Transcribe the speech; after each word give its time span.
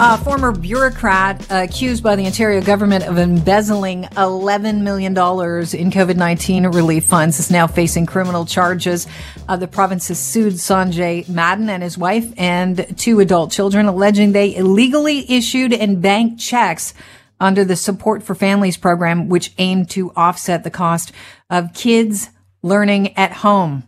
A 0.00 0.16
former 0.18 0.52
bureaucrat 0.52 1.44
accused 1.50 2.02
by 2.02 2.14
the 2.14 2.26
Ontario 2.26 2.60
government 2.60 3.04
of 3.04 3.18
embezzling 3.18 4.04
$11 4.04 4.82
million 4.82 5.12
in 5.12 5.90
COVID 5.90 6.16
19 6.16 6.66
relief 6.68 7.04
funds 7.04 7.40
is 7.40 7.50
now 7.50 7.66
facing 7.66 8.06
criminal 8.06 8.44
charges. 8.44 9.06
Uh, 9.48 9.56
the 9.56 9.66
province 9.66 10.08
has 10.08 10.20
sued 10.20 10.54
Sanjay 10.54 11.28
Madan 11.28 11.68
and 11.68 11.82
his 11.82 11.98
wife 11.98 12.32
and 12.36 12.96
two 12.96 13.18
adult 13.20 13.50
children, 13.50 13.86
alleging 13.86 14.32
they 14.32 14.54
illegally 14.54 15.28
issued 15.32 15.72
and 15.72 16.00
banked 16.00 16.38
checks 16.38 16.94
under 17.40 17.64
the 17.64 17.76
Support 17.76 18.22
for 18.22 18.34
Families 18.34 18.76
program, 18.76 19.28
which 19.28 19.52
aimed 19.58 19.90
to 19.90 20.12
offset 20.12 20.64
the 20.64 20.70
cost 20.70 21.12
of 21.50 21.72
kids 21.74 22.30
learning 22.62 23.16
at 23.16 23.32
home. 23.32 23.84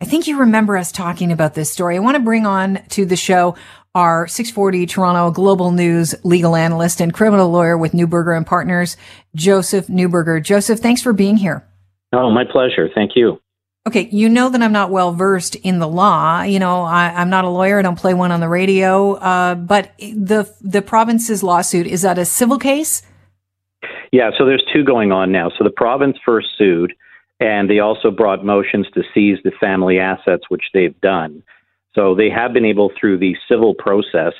I 0.00 0.04
think 0.04 0.26
you 0.26 0.38
remember 0.38 0.76
us 0.76 0.90
talking 0.90 1.30
about 1.30 1.54
this 1.54 1.70
story. 1.70 1.94
I 1.94 2.00
want 2.00 2.16
to 2.16 2.22
bring 2.22 2.44
on 2.44 2.80
to 2.88 3.04
the 3.04 3.14
show 3.14 3.54
our 3.94 4.26
640 4.26 4.86
Toronto 4.86 5.30
Global 5.30 5.70
News 5.70 6.14
legal 6.24 6.56
analyst 6.56 7.00
and 7.00 7.12
criminal 7.12 7.50
lawyer 7.50 7.76
with 7.76 7.92
Neuberger 7.92 8.36
and 8.36 8.46
Partners, 8.46 8.96
Joseph 9.34 9.86
Neuberger. 9.88 10.42
Joseph, 10.42 10.80
thanks 10.80 11.02
for 11.02 11.12
being 11.12 11.36
here. 11.36 11.66
Oh, 12.12 12.30
my 12.30 12.44
pleasure. 12.44 12.88
Thank 12.94 13.12
you. 13.16 13.40
Okay, 13.84 14.08
you 14.12 14.28
know 14.28 14.48
that 14.48 14.62
I'm 14.62 14.72
not 14.72 14.90
well 14.90 15.12
versed 15.12 15.56
in 15.56 15.80
the 15.80 15.88
law. 15.88 16.42
You 16.42 16.60
know, 16.60 16.82
I, 16.82 17.20
am 17.20 17.30
not 17.30 17.44
a 17.44 17.48
lawyer. 17.48 17.80
I 17.80 17.82
don't 17.82 17.98
play 17.98 18.14
one 18.14 18.30
on 18.30 18.38
the 18.38 18.48
radio. 18.48 19.14
Uh, 19.14 19.56
but 19.56 19.90
the 19.98 20.48
the 20.60 20.82
province's 20.82 21.42
lawsuit 21.42 21.88
is 21.88 22.02
that 22.02 22.16
a 22.16 22.24
civil 22.24 22.58
case? 22.58 23.02
Yeah. 24.12 24.30
So 24.38 24.44
there's 24.44 24.64
two 24.72 24.84
going 24.84 25.10
on 25.10 25.32
now. 25.32 25.50
So 25.58 25.64
the 25.64 25.70
province 25.70 26.16
first 26.24 26.48
sued, 26.56 26.94
and 27.40 27.68
they 27.68 27.80
also 27.80 28.12
brought 28.12 28.44
motions 28.44 28.86
to 28.94 29.02
seize 29.12 29.38
the 29.42 29.50
family 29.58 29.98
assets, 29.98 30.44
which 30.48 30.64
they've 30.72 30.98
done. 31.00 31.42
So 31.94 32.14
they 32.14 32.30
have 32.30 32.52
been 32.52 32.64
able, 32.64 32.90
through 32.98 33.18
the 33.18 33.36
civil 33.48 33.74
process, 33.74 34.32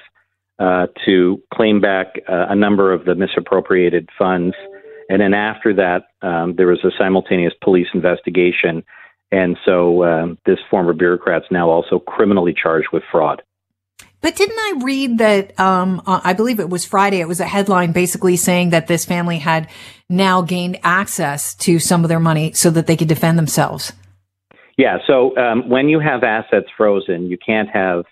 uh, 0.58 0.86
to 1.04 1.42
claim 1.52 1.80
back 1.80 2.14
uh, 2.28 2.46
a 2.48 2.54
number 2.54 2.92
of 2.92 3.04
the 3.04 3.14
misappropriated 3.14 4.08
funds. 4.18 4.54
And 5.08 5.20
then 5.20 5.34
after 5.34 5.74
that, 5.74 6.04
um, 6.26 6.54
there 6.56 6.68
was 6.68 6.84
a 6.84 6.90
simultaneous 6.98 7.52
police 7.62 7.88
investigation. 7.92 8.84
And 9.30 9.56
so 9.64 10.04
um, 10.04 10.38
this 10.46 10.58
former 10.70 10.92
bureaucrat's 10.92 11.46
now 11.50 11.68
also 11.68 11.98
criminally 11.98 12.54
charged 12.54 12.88
with 12.92 13.02
fraud. 13.10 13.42
But 14.20 14.36
didn't 14.36 14.58
I 14.58 14.84
read 14.84 15.18
that? 15.18 15.58
Um, 15.58 16.00
uh, 16.06 16.20
I 16.22 16.32
believe 16.32 16.60
it 16.60 16.70
was 16.70 16.84
Friday. 16.84 17.20
It 17.20 17.26
was 17.26 17.40
a 17.40 17.44
headline 17.46 17.90
basically 17.90 18.36
saying 18.36 18.70
that 18.70 18.86
this 18.86 19.04
family 19.04 19.38
had 19.38 19.68
now 20.08 20.42
gained 20.42 20.78
access 20.84 21.56
to 21.56 21.80
some 21.80 22.04
of 22.04 22.08
their 22.08 22.20
money 22.20 22.52
so 22.52 22.70
that 22.70 22.86
they 22.86 22.96
could 22.96 23.08
defend 23.08 23.36
themselves. 23.36 23.92
Yeah. 24.76 24.98
So 25.06 25.36
um, 25.36 25.68
when 25.68 25.88
you 25.88 26.00
have 26.00 26.22
assets 26.22 26.66
frozen, 26.76 27.26
you 27.26 27.38
can't 27.38 27.68
have 27.68 28.04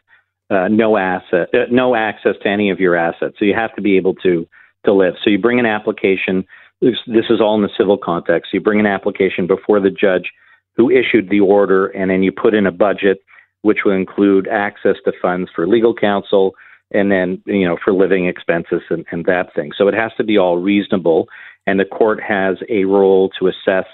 uh, 0.51 0.69
no 0.69 0.97
asset, 0.97 1.49
uh, 1.55 1.67
no 1.71 1.95
access 1.95 2.35
to 2.43 2.49
any 2.49 2.71
of 2.71 2.81
your 2.81 2.97
assets. 2.97 3.37
So 3.39 3.45
you 3.45 3.55
have 3.55 3.75
to 3.77 3.83
be 3.83 3.97
able 3.97 4.15
to 4.17 4.47
to 4.85 4.93
live. 4.93 5.15
So 5.23 5.31
you 5.31 5.39
bring 5.39 5.59
an 5.59 5.67
application. 5.67 6.45
This, 6.81 6.97
this 7.07 7.27
is 7.29 7.41
all 7.41 7.55
in 7.55 7.63
the 7.63 7.71
civil 7.77 7.99
context. 7.99 8.53
You 8.55 8.61
bring 8.61 8.81
an 8.81 8.87
application 8.87 9.47
before 9.47 9.81
the 9.81 9.91
judge 9.91 10.31
who 10.77 10.91
issued 10.91 11.29
the 11.29 11.41
order, 11.41 11.89
and 11.89 12.11
then 12.11 12.23
you 12.23 12.33
put 12.33 12.55
in 12.55 12.67
a 12.67 12.73
budget 12.73 13.21
which 13.63 13.81
will 13.85 13.93
include 13.93 14.49
access 14.49 14.97
to 15.05 15.13
funds 15.21 15.51
for 15.55 15.69
legal 15.69 15.95
counsel 15.95 16.55
and 16.93 17.11
then 17.11 17.43
you 17.47 17.67
know 17.67 17.77
for 17.83 17.93
living 17.93 18.27
expenses 18.27 18.83
and, 18.91 19.05
and 19.11 19.25
that 19.27 19.55
thing. 19.55 19.71
So 19.77 19.89
it 19.89 19.95
has 19.95 20.13
to 20.17 20.25
be 20.25 20.39
all 20.39 20.59
reasonable, 20.59 21.29
and 21.67 21.79
the 21.79 21.85
court 21.85 22.21
has 22.23 22.57
a 22.69 22.85
role 22.85 23.31
to 23.39 23.49
assess 23.49 23.87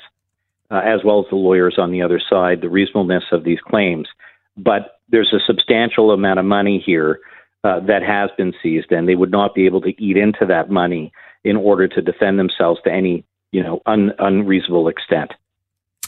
uh, 0.70 0.83
as 0.84 1.00
well 1.05 1.20
as 1.20 1.27
the 1.31 1.36
lawyers 1.36 1.77
on 1.78 1.92
the 1.92 2.03
other 2.03 2.20
side, 2.20 2.61
the 2.61 2.69
reasonableness 2.69 3.25
of 3.33 3.45
these 3.45 3.61
claims. 3.61 4.09
But 4.56 5.00
there's 5.08 5.33
a 5.33 5.45
substantial 5.47 6.11
amount 6.11 6.39
of 6.39 6.45
money 6.45 6.83
here 6.84 7.20
uh, 7.64 7.81
that 7.81 8.03
has 8.03 8.31
been 8.36 8.53
seized, 8.62 8.92
and 8.92 9.08
they 9.08 9.14
would 9.14 9.31
not 9.31 9.55
be 9.55 9.67
able 9.67 9.81
to 9.83 10.03
eat 10.03 10.17
into 10.17 10.47
that 10.47 10.70
money 10.70 11.12
in 11.45 11.56
order 11.56 11.89
to 11.89 12.03
defend 12.03 12.39
themselves 12.39 12.81
to 12.84 12.92
any, 12.92 13.25
you 13.53 13.62
know, 13.62 13.81
un- 13.86 14.12
unreasonable 14.19 14.89
extent. 14.89 15.33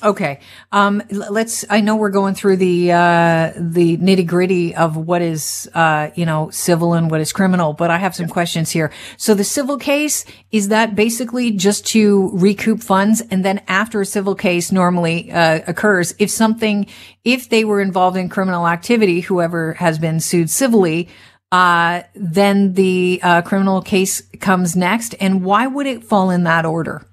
Okay. 0.01 0.39
Um, 0.71 1.03
let's, 1.11 1.65
I 1.69 1.81
know 1.81 1.97
we're 1.97 2.11
going 2.11 2.37
through 2.37 2.59
the, 2.59 2.93
uh, 2.93 3.53
the 3.57 3.97
nitty 3.97 4.29
gritty 4.29 4.77
of 4.77 4.97
what 4.97 5.23
is, 5.23 5.69
uh, 5.75 6.11
you 6.15 6.25
know, 6.25 6.51
civil 6.51 6.95
and 6.95 7.11
what 7.11 7.21
is 7.21 7.33
criminal, 7.33 7.73
but 7.73 7.91
I 7.91 7.99
have 7.99 8.15
some 8.15 8.29
questions 8.29 8.71
here. 8.71 8.93
So 9.17 9.35
the 9.35 9.43
civil 9.43 9.77
case, 9.77 10.25
is 10.53 10.69
that 10.69 10.95
basically 10.95 11.51
just 11.51 11.85
to 11.89 12.31
recoup 12.33 12.81
funds? 12.81 13.23
And 13.29 13.45
then 13.45 13.61
after 13.67 14.01
a 14.01 14.07
civil 14.07 14.37
case 14.37 14.71
normally, 14.71 15.33
uh, 15.33 15.63
occurs, 15.67 16.15
if 16.21 16.31
something, 16.31 16.87
if 17.25 17.49
they 17.49 17.65
were 17.65 17.81
involved 17.81 18.17
in 18.17 18.29
criminal 18.29 18.69
activity, 18.69 19.21
whoever 19.21 19.73
has 19.75 19.99
been 19.99 20.21
sued 20.21 20.49
civilly, 20.49 21.09
uh, 21.51 22.03
then 22.15 22.75
the, 22.75 23.19
uh, 23.25 23.43
criminal 23.43 23.83
case 23.83 24.23
comes 24.39 24.77
next. 24.77 25.17
And 25.19 25.43
why 25.43 25.67
would 25.67 25.89
it 25.89 26.05
fall 26.05 26.31
in 26.31 26.45
that 26.45 26.65
order? 26.65 27.08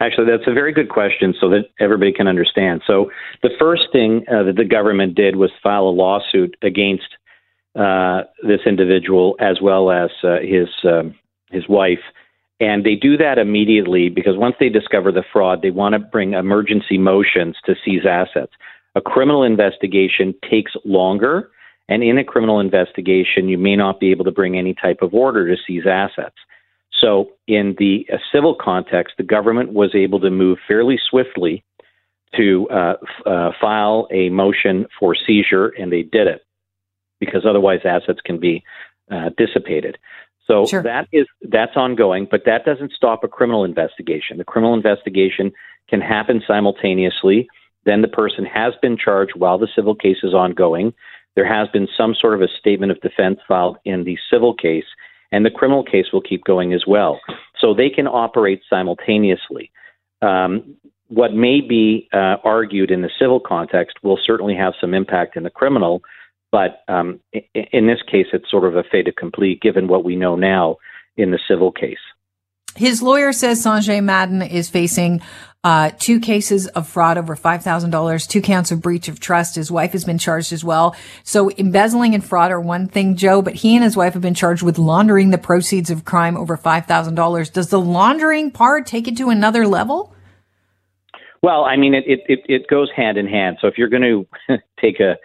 Actually, 0.00 0.26
that's 0.26 0.48
a 0.48 0.54
very 0.54 0.72
good 0.72 0.88
question 0.88 1.34
so 1.38 1.50
that 1.50 1.68
everybody 1.78 2.12
can 2.12 2.26
understand. 2.26 2.80
So, 2.86 3.10
the 3.42 3.50
first 3.58 3.82
thing 3.92 4.24
uh, 4.32 4.44
that 4.44 4.56
the 4.56 4.64
government 4.64 5.14
did 5.14 5.36
was 5.36 5.50
file 5.62 5.84
a 5.84 5.90
lawsuit 5.90 6.56
against 6.62 7.16
uh, 7.78 8.22
this 8.42 8.60
individual 8.66 9.36
as 9.40 9.60
well 9.60 9.90
as 9.90 10.10
uh, 10.24 10.38
his 10.40 10.68
um, 10.84 11.14
his 11.50 11.68
wife. 11.68 12.00
And 12.60 12.84
they 12.84 12.94
do 12.94 13.16
that 13.16 13.38
immediately 13.38 14.08
because 14.08 14.36
once 14.36 14.56
they 14.58 14.68
discover 14.68 15.12
the 15.12 15.24
fraud, 15.32 15.62
they 15.62 15.70
want 15.70 15.94
to 15.94 15.98
bring 15.98 16.34
emergency 16.34 16.98
motions 16.98 17.56
to 17.64 17.74
seize 17.84 18.04
assets. 18.08 18.52
A 18.94 19.00
criminal 19.00 19.42
investigation 19.42 20.34
takes 20.48 20.72
longer, 20.84 21.50
and 21.88 22.02
in 22.02 22.18
a 22.18 22.24
criminal 22.24 22.60
investigation, 22.60 23.48
you 23.48 23.56
may 23.56 23.76
not 23.76 24.00
be 24.00 24.10
able 24.10 24.24
to 24.24 24.32
bring 24.32 24.58
any 24.58 24.74
type 24.74 24.98
of 25.00 25.14
order 25.14 25.46
to 25.48 25.60
seize 25.66 25.86
assets. 25.86 26.36
So, 27.00 27.30
in 27.46 27.76
the 27.78 28.06
uh, 28.12 28.18
civil 28.32 28.54
context, 28.54 29.14
the 29.16 29.24
government 29.24 29.72
was 29.72 29.94
able 29.94 30.20
to 30.20 30.30
move 30.30 30.58
fairly 30.68 30.98
swiftly 31.08 31.64
to 32.36 32.68
uh, 32.70 32.94
f- 33.02 33.26
uh, 33.26 33.50
file 33.60 34.06
a 34.10 34.28
motion 34.28 34.86
for 34.98 35.14
seizure, 35.14 35.68
and 35.68 35.90
they 35.90 36.02
did 36.02 36.26
it 36.26 36.42
because 37.18 37.44
otherwise 37.48 37.80
assets 37.84 38.20
can 38.24 38.38
be 38.38 38.62
uh, 39.10 39.30
dissipated. 39.36 39.98
So 40.46 40.66
sure. 40.66 40.82
that 40.82 41.06
is 41.12 41.26
that's 41.42 41.76
ongoing, 41.76 42.26
but 42.30 42.42
that 42.46 42.64
doesn't 42.64 42.92
stop 42.92 43.22
a 43.22 43.28
criminal 43.28 43.64
investigation. 43.64 44.38
The 44.38 44.44
criminal 44.44 44.74
investigation 44.74 45.52
can 45.88 46.00
happen 46.00 46.42
simultaneously. 46.46 47.48
Then 47.84 48.02
the 48.02 48.08
person 48.08 48.44
has 48.44 48.74
been 48.82 48.96
charged 48.96 49.32
while 49.36 49.58
the 49.58 49.68
civil 49.74 49.94
case 49.94 50.18
is 50.22 50.34
ongoing. 50.34 50.92
There 51.36 51.46
has 51.46 51.68
been 51.68 51.88
some 51.96 52.14
sort 52.14 52.34
of 52.34 52.42
a 52.42 52.48
statement 52.58 52.90
of 52.90 53.00
defense 53.00 53.38
filed 53.46 53.78
in 53.84 54.04
the 54.04 54.18
civil 54.30 54.54
case, 54.54 54.84
and 55.32 55.44
the 55.44 55.50
criminal 55.50 55.84
case 55.84 56.06
will 56.12 56.20
keep 56.20 56.44
going 56.44 56.72
as 56.72 56.84
well. 56.86 57.20
So 57.60 57.74
they 57.74 57.90
can 57.90 58.06
operate 58.06 58.62
simultaneously. 58.68 59.70
Um, 60.22 60.76
what 61.08 61.34
may 61.34 61.60
be 61.60 62.08
uh, 62.12 62.36
argued 62.44 62.90
in 62.90 63.02
the 63.02 63.10
civil 63.18 63.40
context 63.40 63.98
will 64.02 64.18
certainly 64.24 64.54
have 64.54 64.74
some 64.80 64.94
impact 64.94 65.36
in 65.36 65.42
the 65.42 65.50
criminal, 65.50 66.02
but 66.52 66.82
um, 66.88 67.20
in 67.54 67.86
this 67.86 68.00
case, 68.10 68.26
it's 68.32 68.50
sort 68.50 68.64
of 68.64 68.76
a 68.76 68.84
fait 68.84 69.08
accompli 69.08 69.58
given 69.60 69.88
what 69.88 70.04
we 70.04 70.16
know 70.16 70.36
now 70.36 70.76
in 71.16 71.30
the 71.30 71.38
civil 71.48 71.72
case. 71.72 71.98
His 72.76 73.02
lawyer 73.02 73.32
says 73.32 73.64
Sanjay 73.64 74.02
Madan 74.02 74.42
is 74.42 74.68
facing 74.70 75.20
uh, 75.62 75.90
two 75.98 76.20
cases 76.20 76.68
of 76.68 76.88
fraud 76.88 77.18
over 77.18 77.36
$5,000, 77.36 78.28
two 78.28 78.40
counts 78.40 78.70
of 78.70 78.80
breach 78.80 79.08
of 79.08 79.20
trust. 79.20 79.56
His 79.56 79.70
wife 79.70 79.92
has 79.92 80.04
been 80.04 80.18
charged 80.18 80.52
as 80.52 80.64
well. 80.64 80.96
So 81.22 81.50
embezzling 81.50 82.14
and 82.14 82.24
fraud 82.24 82.50
are 82.50 82.60
one 82.60 82.88
thing, 82.88 83.16
Joe, 83.16 83.42
but 83.42 83.54
he 83.54 83.74
and 83.74 83.84
his 83.84 83.96
wife 83.96 84.14
have 84.14 84.22
been 84.22 84.34
charged 84.34 84.62
with 84.62 84.78
laundering 84.78 85.30
the 85.30 85.38
proceeds 85.38 85.90
of 85.90 86.04
crime 86.04 86.36
over 86.36 86.56
$5,000. 86.56 87.52
Does 87.52 87.68
the 87.68 87.80
laundering 87.80 88.50
part 88.50 88.86
take 88.86 89.06
it 89.06 89.16
to 89.18 89.28
another 89.28 89.66
level? 89.66 90.14
Well, 91.42 91.64
I 91.64 91.76
mean, 91.76 91.94
it, 91.94 92.04
it, 92.06 92.40
it 92.46 92.66
goes 92.68 92.90
hand 92.94 93.18
in 93.18 93.26
hand. 93.26 93.58
So 93.60 93.66
if 93.66 93.76
you're 93.76 93.88
going 93.88 94.26
to 94.48 94.58
take 94.80 95.00
a 95.00 95.16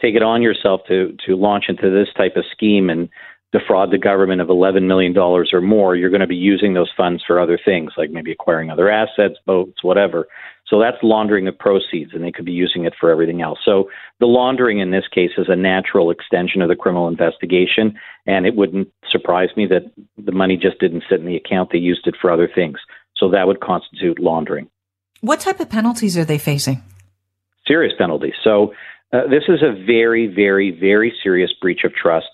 take 0.00 0.16
it 0.16 0.22
on 0.22 0.42
yourself 0.42 0.80
to 0.88 1.16
to 1.26 1.36
launch 1.36 1.66
into 1.68 1.88
this 1.88 2.08
type 2.16 2.36
of 2.36 2.44
scheme 2.50 2.90
and 2.90 3.08
defraud 3.52 3.90
the 3.90 3.98
government 3.98 4.40
of 4.40 4.48
$11 4.48 4.86
million 4.86 5.16
or 5.16 5.44
more, 5.60 5.94
you're 5.94 6.10
going 6.10 6.20
to 6.20 6.26
be 6.26 6.34
using 6.34 6.72
those 6.72 6.90
funds 6.96 7.22
for 7.26 7.38
other 7.38 7.58
things, 7.62 7.92
like 7.96 8.10
maybe 8.10 8.32
acquiring 8.32 8.70
other 8.70 8.90
assets, 8.90 9.34
boats, 9.46 9.82
whatever. 9.82 10.26
So 10.66 10.80
that's 10.80 10.96
laundering 11.02 11.46
of 11.48 11.58
proceeds, 11.58 12.12
and 12.14 12.24
they 12.24 12.32
could 12.32 12.46
be 12.46 12.52
using 12.52 12.86
it 12.86 12.94
for 12.98 13.10
everything 13.10 13.42
else. 13.42 13.58
So 13.62 13.90
the 14.20 14.26
laundering 14.26 14.78
in 14.78 14.90
this 14.90 15.04
case 15.12 15.32
is 15.36 15.48
a 15.50 15.56
natural 15.56 16.10
extension 16.10 16.62
of 16.62 16.68
the 16.68 16.76
criminal 16.76 17.08
investigation, 17.08 17.94
and 18.26 18.46
it 18.46 18.56
wouldn't 18.56 18.88
surprise 19.10 19.50
me 19.54 19.66
that 19.66 19.92
the 20.16 20.32
money 20.32 20.56
just 20.56 20.80
didn't 20.80 21.04
sit 21.10 21.20
in 21.20 21.26
the 21.26 21.36
account. 21.36 21.70
They 21.72 21.78
used 21.78 22.06
it 22.06 22.14
for 22.18 22.30
other 22.30 22.48
things. 22.52 22.78
So 23.18 23.28
that 23.30 23.46
would 23.46 23.60
constitute 23.60 24.18
laundering. 24.18 24.68
What 25.20 25.40
type 25.40 25.60
of 25.60 25.68
penalties 25.68 26.16
are 26.16 26.24
they 26.24 26.38
facing? 26.38 26.82
Serious 27.66 27.92
penalties. 27.98 28.34
So 28.42 28.72
uh, 29.12 29.28
this 29.28 29.44
is 29.48 29.62
a 29.62 29.72
very, 29.84 30.26
very, 30.26 30.70
very 30.70 31.12
serious 31.22 31.52
breach 31.60 31.84
of 31.84 31.92
trust 31.94 32.26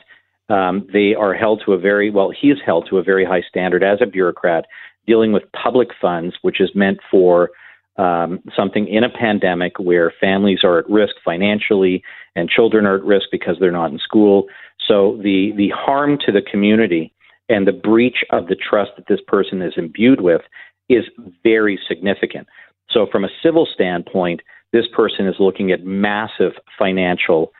um, 0.49 0.87
they 0.93 1.15
are 1.15 1.35
held 1.35 1.63
to 1.67 1.73
a 1.73 1.79
very 1.79 2.11
well. 2.11 2.31
He 2.31 2.49
is 2.49 2.59
held 2.65 2.87
to 2.91 2.99
a 2.99 3.03
very 3.03 3.25
high 3.25 3.43
standard 3.49 3.83
as 3.83 3.99
a 4.01 4.07
bureaucrat 4.07 4.67
dealing 5.07 5.33
with 5.33 5.45
public 5.53 5.89
funds, 6.01 6.37
which 6.43 6.61
is 6.61 6.71
meant 6.75 6.99
for 7.11 7.51
um, 7.97 8.41
something 8.57 8.87
in 8.87 9.03
a 9.03 9.11
pandemic 9.11 9.79
where 9.79 10.13
families 10.21 10.61
are 10.63 10.79
at 10.79 10.89
risk 10.89 11.15
financially 11.25 12.03
and 12.37 12.49
children 12.49 12.87
are 12.87 12.97
at 12.97 13.05
risk 13.05 13.27
because 13.33 13.57
they're 13.59 13.73
not 13.73 13.91
in 13.91 13.99
school. 13.99 14.47
So 14.87 15.19
the 15.23 15.53
the 15.57 15.71
harm 15.75 16.19
to 16.25 16.33
the 16.33 16.43
community 16.43 17.13
and 17.49 17.67
the 17.67 17.73
breach 17.73 18.25
of 18.31 18.47
the 18.47 18.57
trust 18.57 18.93
that 18.97 19.07
this 19.09 19.21
person 19.27 19.63
is 19.63 19.75
imbued 19.77 20.21
with 20.21 20.43
is 20.89 21.05
very 21.43 21.79
significant. 21.89 22.47
So 22.91 23.07
from 23.11 23.25
a 23.25 23.29
civil 23.43 23.67
standpoint, 23.73 24.41
this 24.73 24.87
person 24.95 25.27
is 25.27 25.35
looking 25.39 25.73
at 25.73 25.85
massive 25.85 26.53
financial 26.79 27.53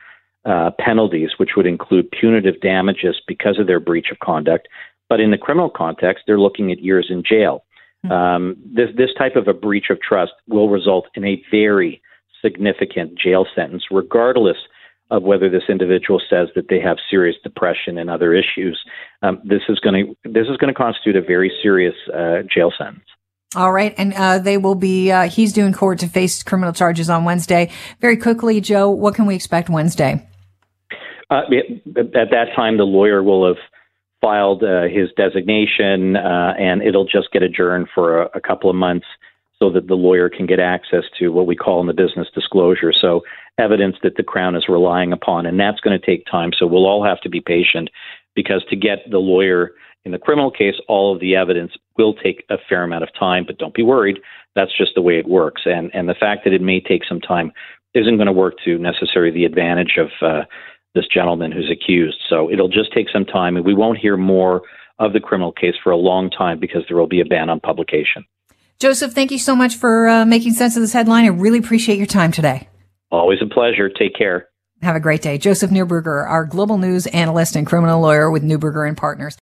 uh, 0.45 0.71
penalties, 0.79 1.31
which 1.37 1.51
would 1.55 1.65
include 1.65 2.09
punitive 2.11 2.59
damages 2.61 3.21
because 3.27 3.59
of 3.59 3.67
their 3.67 3.79
breach 3.79 4.07
of 4.11 4.19
conduct. 4.19 4.67
But 5.09 5.19
in 5.19 5.31
the 5.31 5.37
criminal 5.37 5.69
context, 5.69 6.23
they're 6.27 6.39
looking 6.39 6.71
at 6.71 6.79
years 6.79 7.07
in 7.09 7.23
jail. 7.23 7.65
Mm-hmm. 8.05 8.11
Um, 8.11 8.57
this 8.63 8.89
this 8.95 9.09
type 9.17 9.35
of 9.35 9.47
a 9.47 9.53
breach 9.53 9.89
of 9.89 9.99
trust 10.01 10.33
will 10.47 10.69
result 10.69 11.07
in 11.15 11.25
a 11.25 11.43
very 11.51 12.01
significant 12.41 13.17
jail 13.19 13.45
sentence, 13.53 13.85
regardless 13.91 14.57
of 15.11 15.23
whether 15.23 15.49
this 15.49 15.63
individual 15.67 16.21
says 16.29 16.49
that 16.55 16.69
they 16.69 16.79
have 16.79 16.97
serious 17.09 17.35
depression 17.43 17.97
and 17.97 18.09
other 18.09 18.33
issues. 18.33 18.79
Um, 19.23 19.41
this 19.43 19.63
is 19.67 19.79
going 19.79 20.05
to 20.23 20.29
this 20.29 20.47
is 20.47 20.57
going 20.57 20.73
to 20.73 20.77
constitute 20.77 21.15
a 21.15 21.21
very 21.21 21.51
serious 21.61 21.95
uh, 22.13 22.43
jail 22.53 22.71
sentence. 22.77 23.05
All 23.55 23.71
right, 23.71 23.95
and 23.97 24.13
uh, 24.13 24.37
they 24.37 24.57
will 24.57 24.75
be. 24.75 25.11
Uh, 25.11 25.27
he's 25.27 25.53
doing 25.53 25.73
court 25.73 25.99
to 25.99 26.07
face 26.07 26.43
criminal 26.43 26.71
charges 26.71 27.09
on 27.09 27.23
Wednesday. 27.23 27.71
Very 27.99 28.15
quickly, 28.15 28.61
Joe, 28.61 28.91
what 28.91 29.15
can 29.15 29.25
we 29.25 29.33
expect 29.33 29.69
Wednesday? 29.69 30.27
Uh, 31.31 31.41
at 31.97 32.29
that 32.31 32.47
time, 32.55 32.77
the 32.77 32.83
lawyer 32.83 33.23
will 33.23 33.47
have 33.47 33.57
filed 34.21 34.63
uh, 34.63 34.83
his 34.83 35.09
designation, 35.17 36.15
uh, 36.15 36.53
and 36.59 36.83
it'll 36.83 37.05
just 37.05 37.31
get 37.31 37.41
adjourned 37.41 37.87
for 37.93 38.21
a, 38.21 38.29
a 38.35 38.41
couple 38.41 38.69
of 38.69 38.75
months 38.75 39.07
so 39.57 39.71
that 39.71 39.87
the 39.87 39.95
lawyer 39.95 40.29
can 40.29 40.45
get 40.45 40.59
access 40.59 41.03
to 41.17 41.29
what 41.29 41.47
we 41.47 41.55
call 41.55 41.81
in 41.81 41.87
the 41.87 41.93
business 41.93 42.27
disclosure. 42.33 42.93
So 42.93 43.21
evidence 43.57 43.95
that 44.03 44.15
the 44.15 44.23
Crown 44.23 44.55
is 44.55 44.69
relying 44.69 45.11
upon, 45.11 45.45
and 45.45 45.59
that's 45.59 45.79
going 45.81 45.99
to 45.99 46.05
take 46.05 46.25
time. 46.29 46.51
So 46.57 46.65
we'll 46.67 46.85
all 46.85 47.03
have 47.03 47.19
to 47.21 47.29
be 47.29 47.41
patient 47.41 47.89
because 48.41 48.63
to 48.69 48.75
get 48.77 48.99
the 49.11 49.17
lawyer 49.17 49.71
in 50.05 50.13
the 50.13 50.17
criminal 50.17 50.49
case, 50.49 50.75
all 50.87 51.13
of 51.13 51.19
the 51.19 51.35
evidence 51.35 51.73
will 51.97 52.13
take 52.13 52.45
a 52.49 52.55
fair 52.69 52.83
amount 52.83 53.03
of 53.03 53.09
time. 53.19 53.43
But 53.45 53.57
don't 53.57 53.73
be 53.73 53.83
worried; 53.83 54.19
that's 54.55 54.75
just 54.77 54.91
the 54.95 55.01
way 55.01 55.19
it 55.19 55.27
works. 55.27 55.63
And 55.65 55.91
and 55.93 56.07
the 56.07 56.15
fact 56.15 56.45
that 56.45 56.53
it 56.53 56.61
may 56.61 56.79
take 56.79 57.03
some 57.03 57.19
time 57.19 57.51
isn't 57.93 58.15
going 58.15 58.27
to 58.27 58.31
work 58.31 58.53
to 58.63 58.77
necessarily 58.77 59.31
the 59.31 59.43
advantage 59.43 59.97
of 59.97 60.07
uh, 60.21 60.45
this 60.95 61.05
gentleman 61.13 61.51
who's 61.51 61.69
accused. 61.69 62.19
So 62.29 62.49
it'll 62.49 62.69
just 62.69 62.93
take 62.93 63.07
some 63.11 63.25
time, 63.25 63.57
and 63.57 63.65
we 63.65 63.73
won't 63.73 63.97
hear 63.97 64.15
more 64.15 64.61
of 64.99 65.11
the 65.11 65.19
criminal 65.19 65.51
case 65.51 65.75
for 65.83 65.91
a 65.91 65.97
long 65.97 66.29
time 66.29 66.59
because 66.59 66.83
there 66.87 66.97
will 66.97 67.07
be 67.07 67.21
a 67.21 67.25
ban 67.25 67.49
on 67.49 67.59
publication. 67.59 68.25
Joseph, 68.79 69.11
thank 69.11 69.31
you 69.31 69.39
so 69.39 69.55
much 69.55 69.75
for 69.75 70.07
uh, 70.07 70.25
making 70.25 70.53
sense 70.53 70.77
of 70.77 70.81
this 70.81 70.93
headline. 70.93 71.25
I 71.25 71.29
really 71.29 71.59
appreciate 71.59 71.97
your 71.97 72.07
time 72.07 72.31
today. 72.31 72.69
Always 73.11 73.39
a 73.41 73.53
pleasure. 73.53 73.89
Take 73.89 74.15
care. 74.15 74.47
Have 74.81 74.95
a 74.95 75.01
great 75.01 75.21
day. 75.21 75.37
Joseph 75.37 75.71
Neuberger, 75.71 76.25
our 76.25 76.45
global 76.45 76.77
news 76.77 77.05
analyst 77.07 77.57
and 77.57 77.67
criminal 77.67 77.99
lawyer 77.99 78.31
with 78.31 78.43
Neuberger 78.43 78.87
and 78.87 78.95
Partners. 78.95 79.35